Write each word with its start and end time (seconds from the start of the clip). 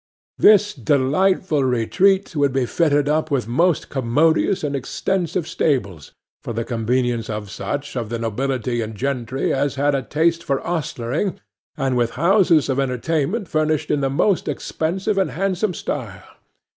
This 0.39 0.73
delightful 0.73 1.63
retreat 1.63 2.35
would 2.35 2.51
be 2.51 2.65
fitted 2.65 3.07
up 3.07 3.29
with 3.29 3.47
most 3.47 3.89
commodious 3.89 4.63
and 4.63 4.75
extensive 4.75 5.47
stables, 5.47 6.11
for 6.41 6.53
the 6.53 6.63
convenience 6.63 7.29
of 7.29 7.51
such 7.51 7.95
of 7.95 8.09
the 8.09 8.17
nobility 8.17 8.81
and 8.81 8.95
gentry 8.95 9.53
as 9.53 9.75
had 9.75 9.93
a 9.93 10.01
taste 10.01 10.43
for 10.43 10.59
ostlering, 10.65 11.39
and 11.77 11.95
with 11.95 12.15
houses 12.17 12.67
of 12.67 12.79
entertainment 12.79 13.47
furnished 13.47 13.91
in 13.91 14.01
the 14.01 14.09
most 14.09 14.47
expensive 14.47 15.19
and 15.19 15.29
handsome 15.29 15.75
style. 15.75 16.23